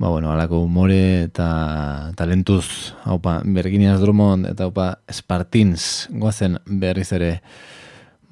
ba, 0.00 0.08
bueno, 0.08 0.32
alako 0.32 0.64
humore 0.64 1.28
eta 1.28 2.10
talentuz, 2.16 2.94
haupa, 3.04 3.42
Berginias 3.44 4.00
Drummond 4.00 4.48
eta 4.48 4.70
haupa, 4.70 4.94
Spartins, 5.12 6.08
goazen 6.08 6.56
berriz 6.64 7.10
ere 7.12 7.34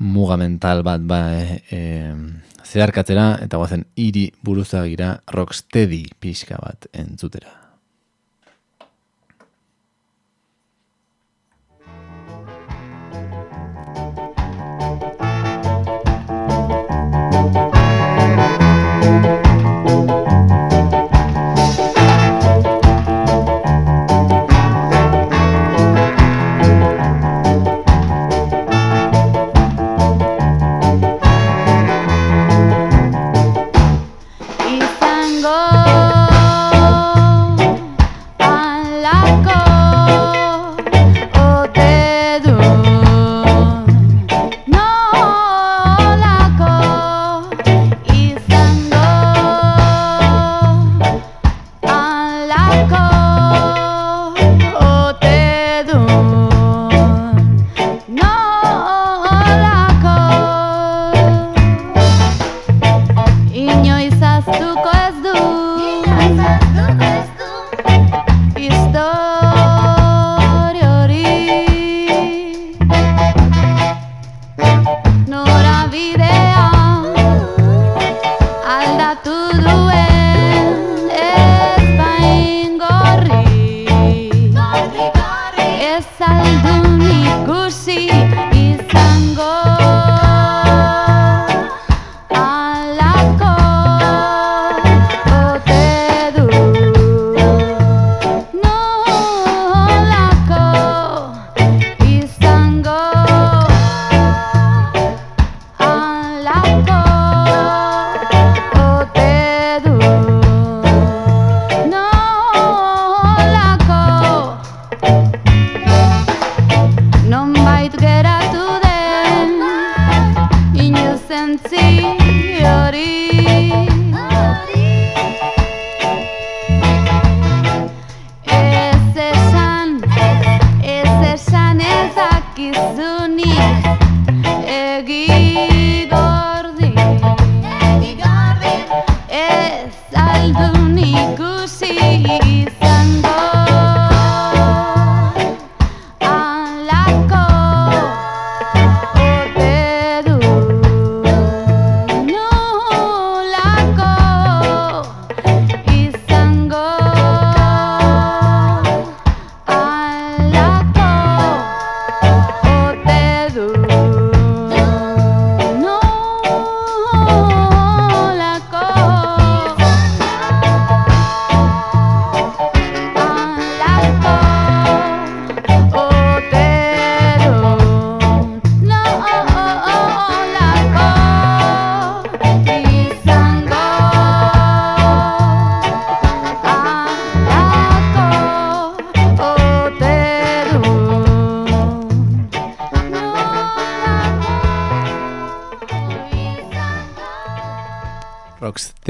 mugamental 0.03 0.82
bat, 0.82 1.03
ba, 1.07 1.22
e, 1.70 1.80
zeharkatzera 2.66 3.26
eta 3.44 3.61
guazen 3.61 3.86
hiri 3.96 4.28
buruzagira 4.42 5.14
rocksteady 5.30 6.05
pixka 6.20 6.59
bat 6.62 6.90
entzutera. 6.92 7.62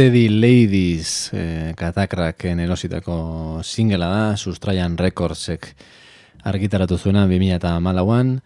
Rocksteady 0.02 0.28
Ladies 0.34 1.30
eh, 1.32 1.74
katakraken 1.78 2.58
erositako 2.58 3.60
singela 3.62 4.08
da, 4.10 4.36
Sustraian 4.36 4.96
Recordsek 4.98 5.68
argitaratu 6.42 6.98
zuena 6.98 7.22
2008an, 7.30 8.40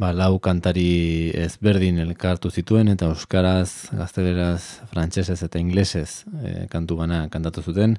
ba, 0.00 0.08
lau 0.16 0.38
kantari 0.40 1.28
ezberdin 1.36 2.00
elkartu 2.00 2.48
zituen 2.48 2.88
eta 2.94 3.10
euskaraz, 3.12 3.92
gazteleraz, 3.92 4.88
frantsesez 4.88 5.36
eta 5.44 5.60
inglesez 5.60 6.24
eh, 6.46 6.64
kantu 6.72 7.02
bana 7.02 7.26
kantatu 7.28 7.60
zuten, 7.60 7.98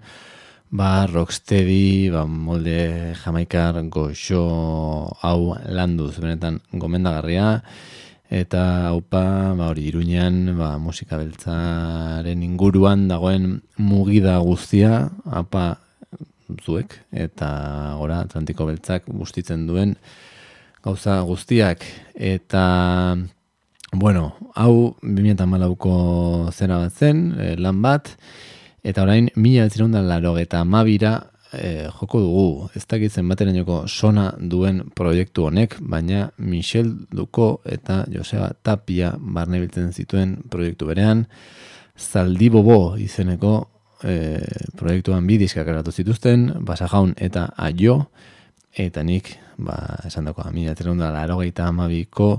ba, 0.71 1.05
Rocksteady, 1.05 2.09
ba, 2.09 2.25
molde 2.25 3.13
jamaikar 3.21 3.77
goxo 3.93 4.41
hau 5.21 5.53
landuz, 5.69 6.15
benetan 6.17 6.63
gomendagarria, 6.73 7.59
eta 8.29 8.89
haupa 8.91 9.53
ba 9.57 9.69
hori 9.71 9.87
Iruñean 9.91 10.55
ba 10.57 10.77
musika 10.77 11.17
beltzaren 11.17 12.43
inguruan 12.43 13.07
dagoen 13.07 13.61
mugida 13.77 14.37
guztia 14.39 15.11
apa 15.25 15.77
zuek 16.61 16.99
eta 17.11 17.95
gora 17.97 18.23
Atlantiko 18.23 18.65
beltzak 18.67 19.07
bustitzen 19.07 19.67
duen 19.67 19.95
gauza 20.83 21.21
guztiak. 21.23 21.83
Eta 22.13 23.17
bueno 23.91 24.33
hau 24.55 24.95
2014ko 25.01 25.93
zera 26.51 26.79
bat 26.83 26.91
zen 26.91 27.33
eh, 27.39 27.55
lan 27.57 27.81
bat 27.81 28.09
eta 28.83 29.03
orain 29.03 29.29
1982ra 29.35 31.32
e, 31.53 31.87
joko 31.99 32.19
dugu, 32.21 32.69
ez 32.75 32.83
dakitzen 32.89 33.27
baterainoko 33.29 33.83
sona 33.87 34.29
duen 34.37 34.81
proiektu 34.95 35.47
honek, 35.47 35.77
baina 35.79 36.27
Michel 36.37 36.91
Duko 37.11 37.61
eta 37.65 38.03
Joseba 38.11 38.51
Tapia 38.63 39.13
barne 39.17 39.61
biltzen 39.61 39.93
zituen 39.93 40.37
proiektu 40.49 40.89
berean, 40.89 41.25
Zaldi 41.97 42.49
Bobo 42.49 42.95
izeneko 42.97 43.53
e, 44.03 44.41
proiektuan 44.79 45.27
bi 45.29 45.37
diskak 45.41 45.69
eratu 45.69 45.91
zituzten, 45.91 46.49
Basa 46.65 46.89
Jaun 46.91 47.13
eta 47.17 47.49
Aio, 47.57 47.99
eta 48.73 49.03
nik, 49.05 49.35
ba, 49.57 49.77
esan 50.07 50.25
dako, 50.29 50.47
amina 50.49 50.73
terunda 50.75 51.11
laro 51.13 51.39
gehieta 51.43 51.67
amabiko 51.69 52.35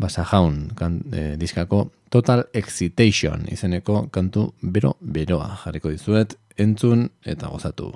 Basa 0.00 0.26
Jaun 0.28 0.68
kan, 0.76 1.00
e, 1.12 1.34
diskako 1.40 1.88
Total 2.10 2.48
Excitation 2.58 3.44
izeneko 3.54 4.08
kantu 4.10 4.48
bero-beroa 4.60 5.52
jarriko 5.64 5.94
dizuet, 5.94 6.34
entzun 6.58 7.08
eta 7.24 7.48
gozatu. 7.52 7.92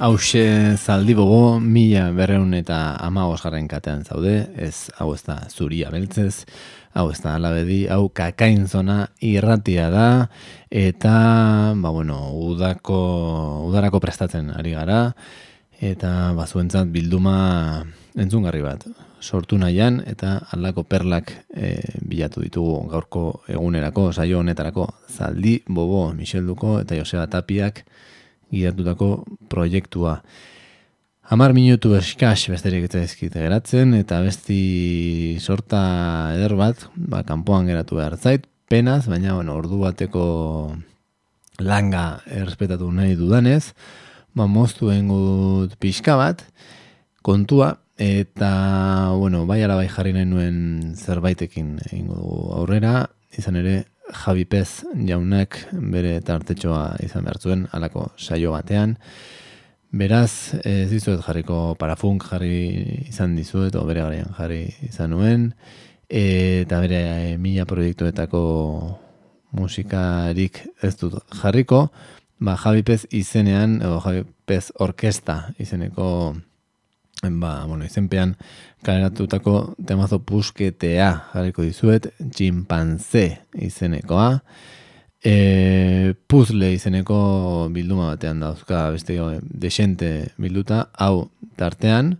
Hauxe 0.00 0.78
zaldi 0.80 1.12
bobo, 1.12 1.58
mila 1.60 2.06
berreun 2.16 2.54
eta 2.56 2.96
ama 3.04 3.26
osgarren 3.28 3.66
katean 3.68 4.00
zaude, 4.00 4.46
ez 4.56 4.88
hau 4.96 5.10
ez 5.12 5.20
da 5.26 5.34
zuria 5.52 5.90
beltzez, 5.92 6.46
hau 6.96 7.10
ez 7.12 7.18
da 7.20 7.34
alabedi, 7.36 7.82
hau 7.84 8.06
kakain 8.08 8.64
zona 8.64 9.10
irratia 9.20 9.90
da, 9.92 10.06
eta, 10.72 11.12
ba 11.76 11.92
bueno, 11.92 12.16
udako, 12.32 12.96
udarako 13.68 14.00
prestatzen 14.00 14.48
ari 14.56 14.72
gara, 14.72 15.02
eta 15.76 16.32
bazuentzat 16.32 16.88
bilduma 16.88 17.84
entzungarri 18.16 18.64
bat 18.64 18.88
sortu 19.20 19.60
nahian, 19.60 20.00
eta 20.08 20.38
aldako 20.56 20.86
perlak 20.88 21.34
e, 21.52 21.76
bilatu 22.00 22.40
ditugu 22.40 22.86
gaurko 22.88 23.42
egunerako, 23.52 24.14
saio 24.16 24.40
honetarako, 24.40 24.88
zaldi 25.12 25.58
bobo, 25.68 26.06
Michelduko 26.16 26.78
eta 26.86 26.96
Joseba 26.96 27.28
Tapiak, 27.28 27.84
gidatutako 28.52 29.10
proiektua. 29.50 30.20
Hamar 31.30 31.52
minutu 31.54 31.94
eskaz 31.94 32.48
besterik 32.50 32.88
eta 32.88 33.04
ezkite 33.04 33.38
geratzen, 33.44 33.94
eta 33.94 34.18
besti 34.24 35.36
sorta 35.38 35.82
eder 36.34 36.56
bat, 36.58 36.88
ba, 36.96 37.22
kanpoan 37.26 37.70
geratu 37.70 38.00
behar 38.00 38.16
zait, 38.18 38.48
penaz, 38.70 39.04
baina 39.06 39.36
bueno, 39.36 39.54
ordu 39.60 39.78
bateko 39.84 40.24
langa 41.62 42.20
errespetatu 42.26 42.90
nahi 42.90 43.14
dudanez, 43.18 43.76
ba, 44.34 44.48
moztu 44.50 44.90
engut 44.90 45.76
pixka 45.78 46.16
bat, 46.18 46.42
kontua, 47.22 47.76
eta, 48.00 48.50
bueno, 49.14 49.44
bai 49.46 49.60
ala 49.62 49.76
bai 49.78 49.86
jarri 49.92 50.16
nahi 50.16 50.26
nuen 50.26 50.58
zerbaitekin 50.98 51.76
egingo 51.84 52.50
aurrera, 52.58 53.04
izan 53.38 53.60
ere, 53.60 53.84
Javi 54.14 54.44
Pez 54.44 54.84
jaunak 55.06 55.56
bere 55.92 56.18
tartetxoa 56.26 56.96
izan 57.04 57.26
behar 57.26 57.38
zuen, 57.40 57.66
alako 57.72 58.08
saio 58.18 58.52
batean. 58.54 58.96
Beraz, 59.90 60.54
ez 60.64 60.90
dizuet 60.90 61.22
jarriko 61.26 61.74
parafunk 61.78 62.26
jarri 62.30 63.06
izan 63.08 63.34
dizuet, 63.38 63.74
o 63.74 63.84
bere 63.88 64.04
garaian 64.04 64.34
jarri 64.36 64.62
izan 64.86 65.14
nuen, 65.14 65.48
eta 66.10 66.78
bere 66.82 67.00
e, 67.32 67.36
mila 67.38 67.66
proiektuetako 67.66 68.42
musikarik 69.58 70.62
ez 70.82 70.94
dut 71.00 71.18
jarriko, 71.42 71.88
ba, 72.38 72.54
Javi 72.56 72.86
Pez 72.86 73.02
izenean, 73.10 73.80
o 73.82 73.98
Javi 74.04 74.24
Pez 74.46 74.70
orkesta 74.78 75.40
izeneko 75.58 76.10
ba, 77.22 77.66
bueno, 77.66 77.84
izenpean 77.84 78.36
kaleratutako 78.84 79.74
temazo 79.86 80.20
pusketea 80.24 81.10
jarriko 81.32 81.64
dizuet, 81.66 82.10
tximpanze 82.32 83.24
izenekoa, 83.60 84.28
e, 85.24 86.14
puzle 86.30 86.72
izeneko 86.74 87.20
bilduma 87.74 88.10
batean 88.14 88.40
dauzka 88.40 88.88
beste 88.94 89.18
desente 89.42 90.12
bilduta, 90.40 90.86
hau 90.98 91.28
tartean, 91.60 92.14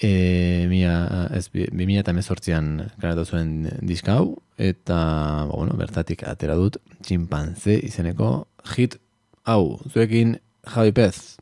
e, 0.00 0.66
mia, 0.70 0.94
ez, 1.36 1.48
bi 1.52 1.98
eta 1.98 2.12
mezortzian 2.12 2.90
zuen 3.24 3.70
diska 3.82 4.18
hau, 4.18 4.38
eta 4.56 4.96
ba, 5.48 5.54
bueno, 5.54 5.76
bertatik 5.76 6.24
atera 6.26 6.56
dut, 6.56 6.78
tximpanze 7.02 7.78
izeneko 7.84 8.48
hit 8.76 8.98
hau, 9.44 9.80
zuekin 9.92 10.38
Javi 10.64 10.92
Pez. 10.92 11.33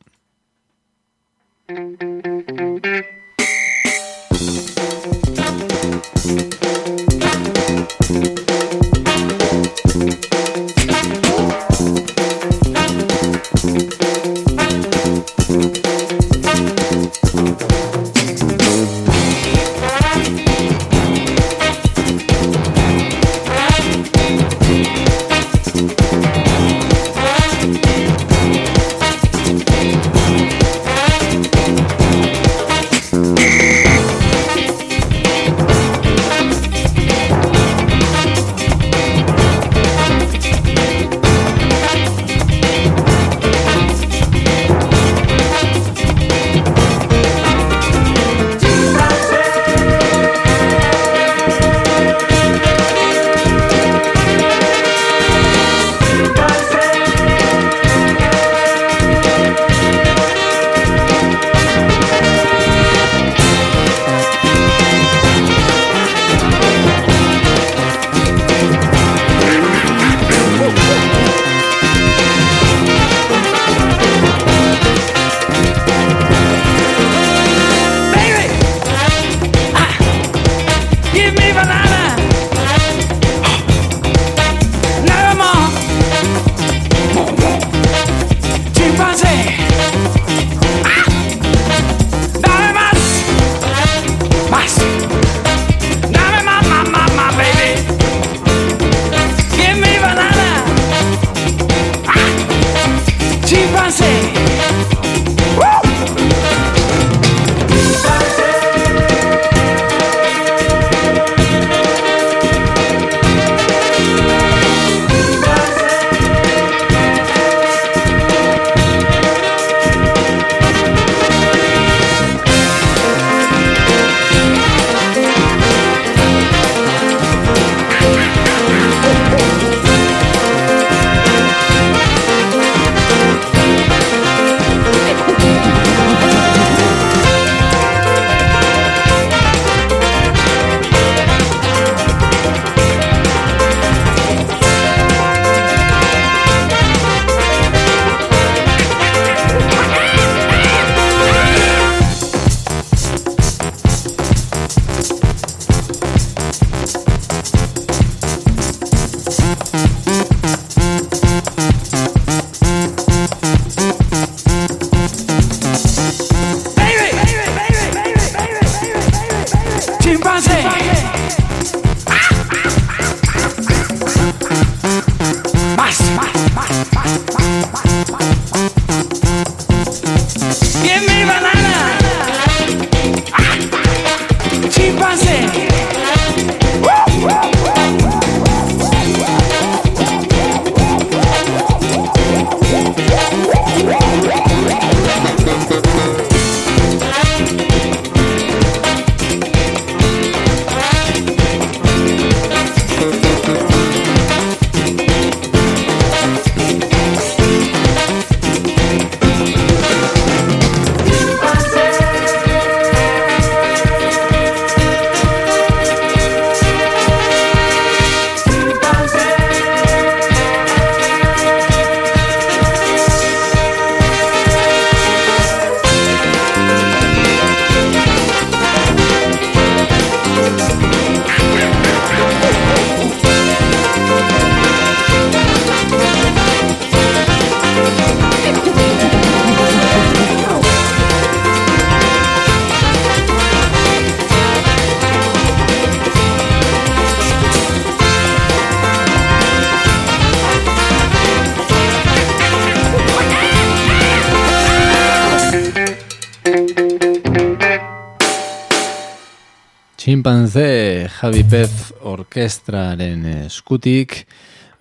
Chimpanze 260.53 261.09
Javi 261.09 261.41
Pez 261.49 261.93
orkestraren 262.05 263.23
eskutik 263.47 264.27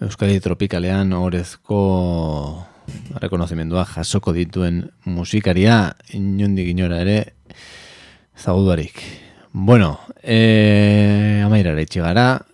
Euskadi 0.04 0.36
Tropikalean 0.44 1.14
orezko 1.16 1.78
rekonozimendua 3.16 3.86
jasoko 3.88 4.34
dituen 4.36 4.82
musikaria 5.08 5.94
inondik 6.12 6.68
inora 6.74 7.00
ere 7.00 7.16
zagudarik. 8.36 9.00
Bueno, 9.52 9.96
e, 10.20 11.40
amairara 11.40 11.80
itxigara, 11.80 12.44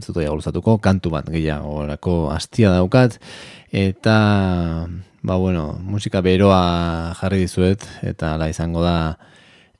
zutu 0.00 0.24
gulzatuko, 0.24 0.78
kantu 0.80 1.12
bat 1.12 1.28
gehiago 1.28 1.76
orako 1.84 2.30
astia 2.32 2.72
daukat, 2.72 3.20
eta, 3.68 4.88
ba 5.20 5.36
bueno, 5.36 5.74
musika 5.84 6.24
beroa 6.24 7.12
jarri 7.20 7.44
dizuet, 7.44 7.84
eta 8.00 8.38
la 8.40 8.48
izango 8.48 8.80
da, 8.80 9.18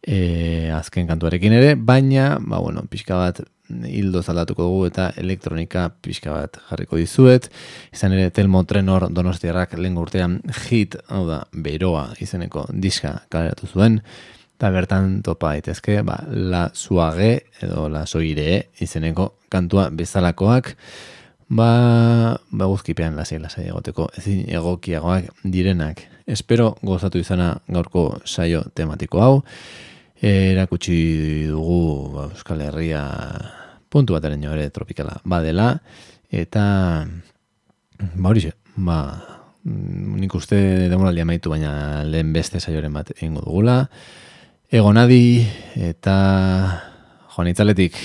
e, 0.08 0.70
azken 0.72 1.06
kantuarekin 1.08 1.54
ere, 1.58 1.74
baina, 1.76 2.36
ba, 2.40 2.60
bueno, 2.64 2.84
pixka 2.90 3.18
bat 3.20 3.42
hildo 3.68 4.22
zaldatuko 4.24 4.64
dugu 4.64 4.86
eta 4.88 5.10
elektronika 5.20 5.88
pixka 6.02 6.32
bat 6.32 6.56
jarriko 6.70 6.96
dizuet. 6.96 7.50
Izan 7.92 8.16
ere, 8.16 8.30
Telmo 8.34 8.62
Trenor 8.64 9.08
donostiarrak 9.12 9.76
lehen 9.76 9.98
urtean 10.00 10.40
hit, 10.64 10.96
hau 11.12 11.26
da, 11.28 11.42
beroa 11.52 12.08
izeneko 12.24 12.64
diska 12.72 13.18
kaleratu 13.32 13.68
zuen, 13.68 14.00
eta 14.56 14.72
bertan 14.74 15.20
topa 15.26 15.52
daitezke, 15.54 16.00
ba, 16.06 16.22
la 16.28 16.68
suage 16.74 17.34
edo 17.62 17.86
la 17.92 18.06
soire 18.06 18.68
izeneko 18.80 19.34
kantua 19.52 19.88
bezalakoak, 19.92 20.72
ba, 21.48 21.68
ba 22.50 22.70
guzkipean 22.72 23.20
lasai 23.20 23.42
lasai 23.42 23.68
egoteko, 23.68 24.08
ezin 24.16 24.46
egokiagoak 24.48 25.44
direnak. 25.44 26.06
Espero 26.28 26.74
gozatu 26.84 27.20
izana 27.20 27.54
gaurko 27.68 28.18
saio 28.24 28.64
tematiko 28.76 29.22
hau, 29.24 29.36
erakutsi 30.22 31.46
dugu 31.46 32.10
ba, 32.14 32.28
Euskal 32.32 32.62
Herria 32.66 33.02
puntu 33.88 34.14
bataren 34.16 34.42
ere 34.44 34.70
tropikala 34.70 35.20
badela 35.24 35.78
eta 36.30 37.06
ba 38.14 38.28
hori 38.28 38.50
ba 38.76 38.98
nik 39.64 40.34
uste 40.34 40.88
demoraldia 40.88 41.24
maitu 41.24 41.50
baina 41.50 42.04
lehen 42.04 42.32
beste 42.32 42.60
saioren 42.60 42.92
bat 42.92 43.10
egingo 43.10 43.42
dugula. 43.44 43.88
Egonadi 44.70 45.44
eta 45.74 46.16
joan 47.34 47.48
itzaletik 47.48 47.96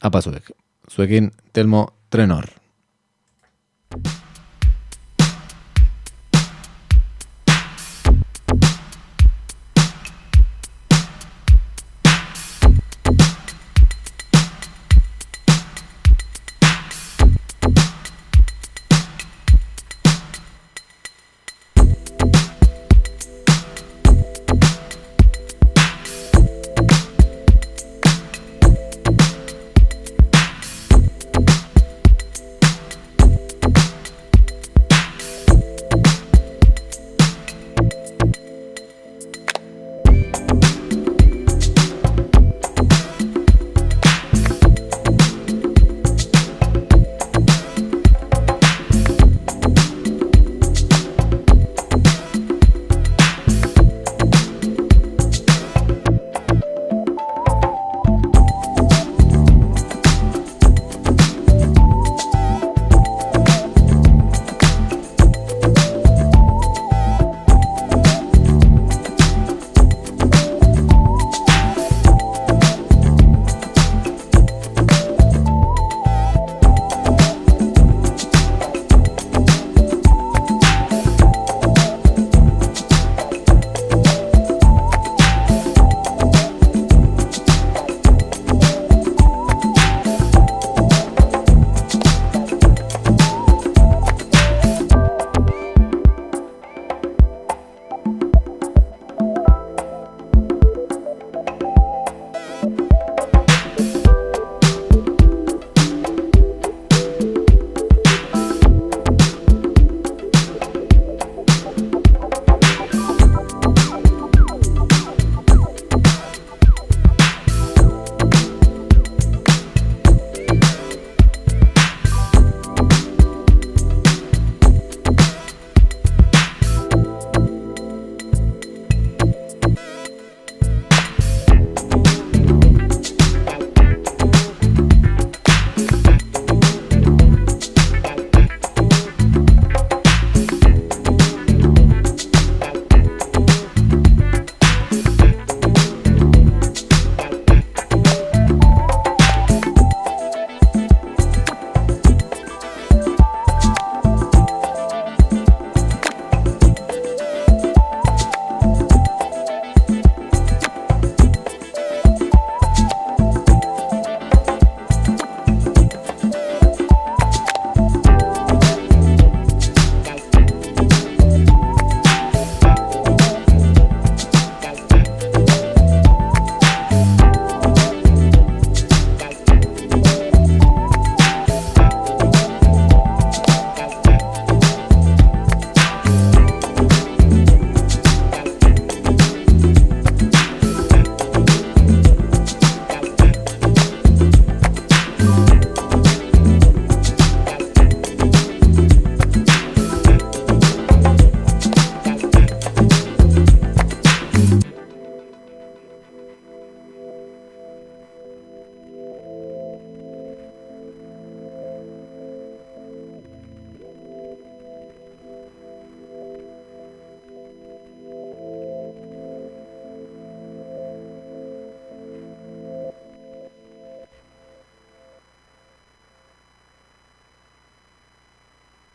apazuek 0.00 0.50
zuekin 0.90 1.30
telmo 1.52 1.86
trenor 2.08 2.63